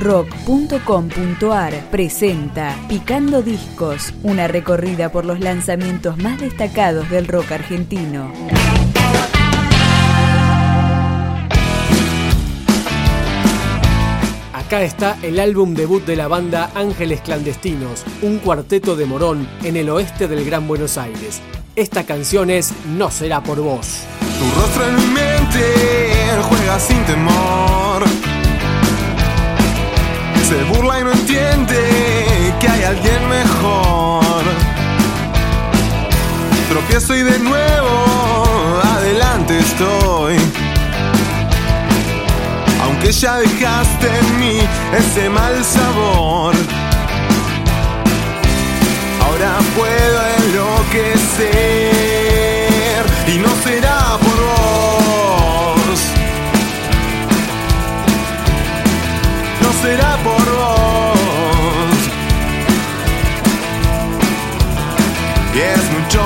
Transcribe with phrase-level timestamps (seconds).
[0.00, 8.32] rock.com.ar presenta Picando Discos, una recorrida por los lanzamientos más destacados del rock argentino.
[14.54, 19.76] Acá está el álbum debut de la banda Ángeles Clandestinos, un cuarteto de Morón en
[19.76, 21.42] el oeste del Gran Buenos Aires.
[21.76, 24.04] Esta canción es No será por vos.
[24.38, 25.74] Tu rostro en mi mente
[26.48, 28.29] juega sin temor
[30.50, 31.78] se burla y no entiende
[32.58, 34.42] que hay alguien mejor.
[36.68, 40.34] Tropiezo y de nuevo adelante estoy.
[42.82, 44.58] Aunque ya dejaste en mí
[44.98, 46.54] ese mal sabor.
[49.24, 52.29] Ahora puedo enloquecer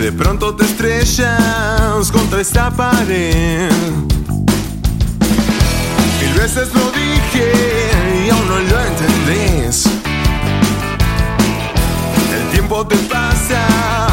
[0.00, 3.68] De pronto te estrellas contra esta pared.
[6.20, 7.52] Mil veces lo dije
[8.24, 9.86] y aún no lo entendés.
[12.32, 14.07] El tiempo te pasa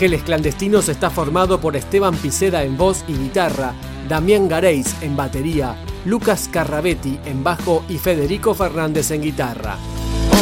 [0.00, 3.74] Ángeles Clandestinos está formado por Esteban Piceda en voz y guitarra,
[4.08, 9.76] Damián Gareis en batería, Lucas Carrabetti en bajo y Federico Fernández en guitarra.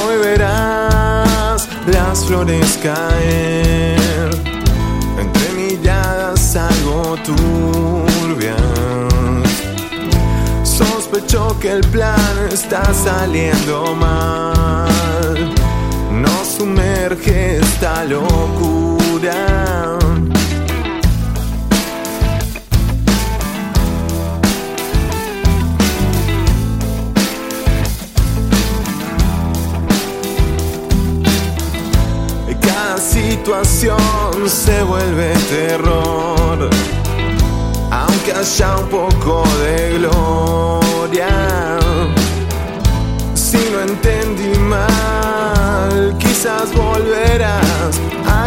[0.06, 4.30] Hoy verás las flores caer
[5.18, 8.62] entre miradas algo turbias.
[10.62, 15.52] Sospecho que el plan está saliendo mal.
[16.12, 18.77] Nos sumerge esta locura
[33.48, 36.68] situación se vuelve terror,
[37.90, 41.78] aunque haya un poco de gloria.
[43.32, 47.98] Si no entendí mal, quizás volverás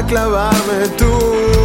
[0.08, 1.61] clavarme tu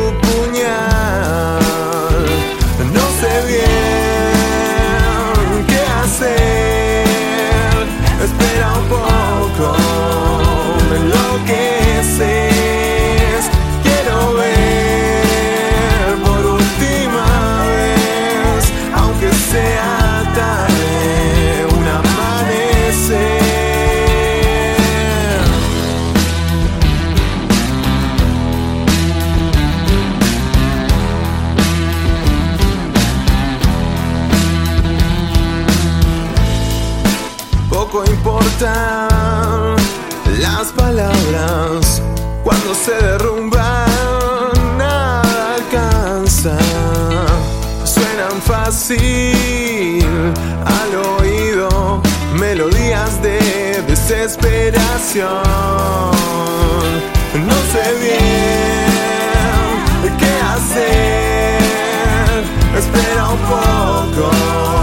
[37.97, 39.77] poco importan
[40.41, 42.03] las palabras
[42.45, 43.87] cuando se derrumban,
[44.77, 46.59] nada alcanza.
[47.85, 50.05] Suenan fácil
[50.65, 52.03] al oído
[52.39, 55.43] melodías de desesperación.
[57.49, 58.97] No sé bien
[60.19, 61.61] qué hacer,
[62.77, 64.76] espera un poco.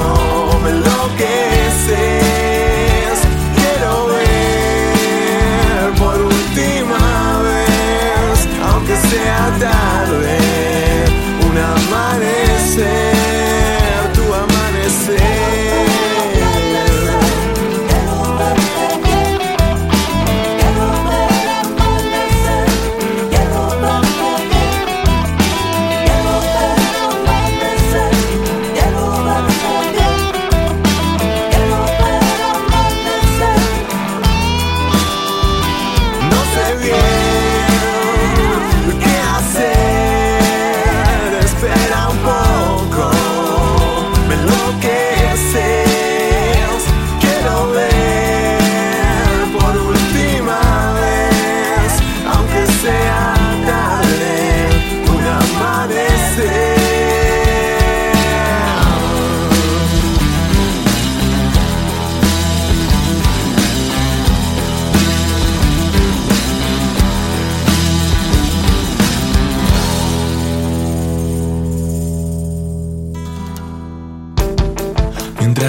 [36.81, 37.12] yeah.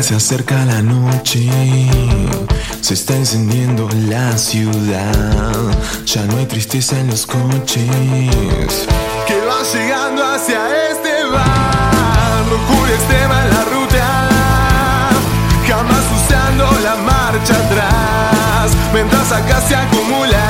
[0.04, 1.48] se acerca la noche,
[2.82, 5.54] se está encendiendo la ciudad.
[6.04, 7.86] Ya no hay tristeza en los coches
[9.26, 10.60] que van llegando hacia
[10.90, 12.44] este bar.
[12.50, 14.28] Locura extrema en la ruta,
[15.66, 18.76] jamás usando la marcha atrás.
[18.92, 20.43] Mientras acá se acumula.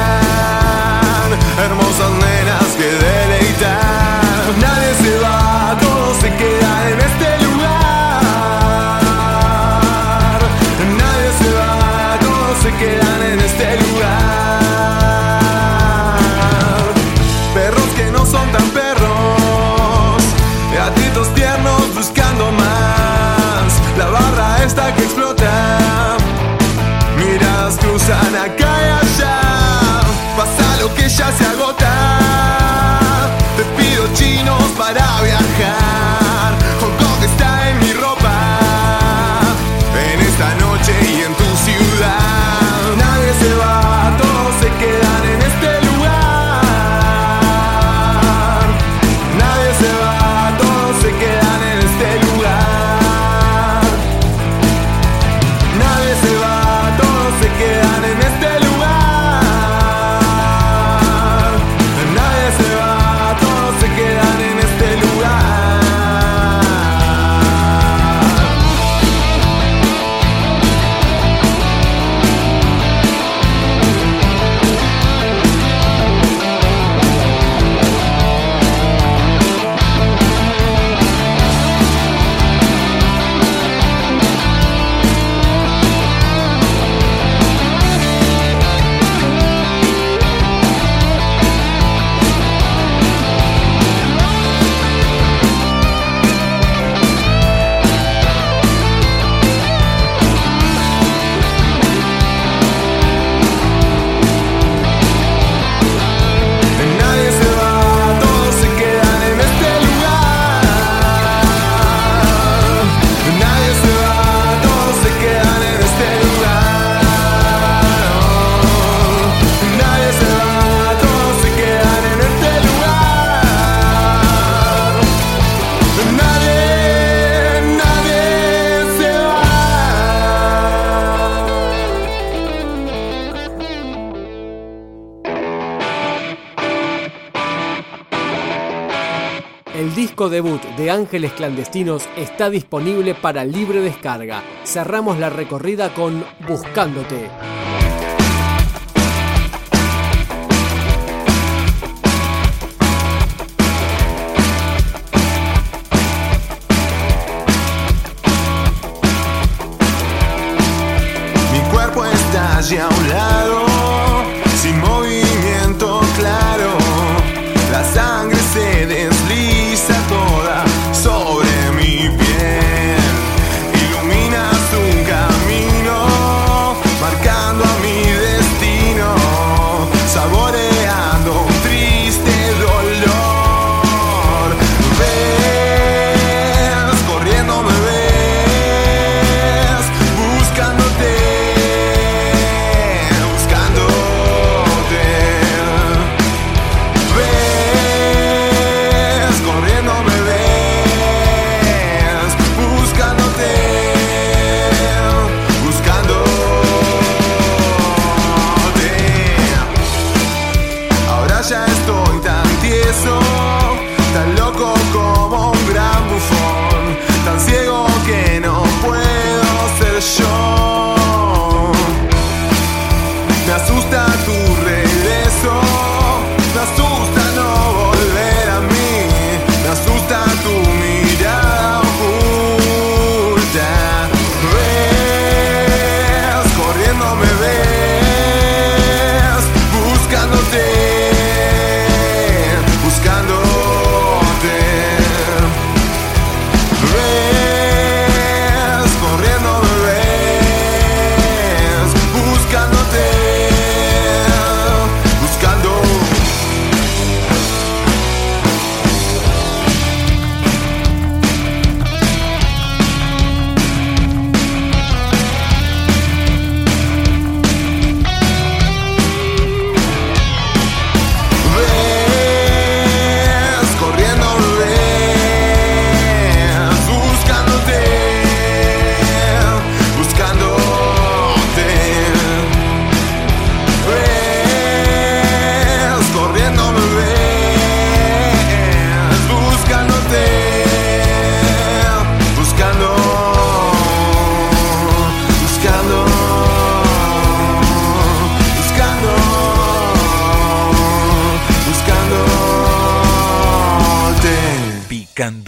[140.15, 144.45] disco debut de Ángeles Clandestinos está disponible para libre descarga.
[144.63, 147.29] Cerramos la recorrida con Buscándote.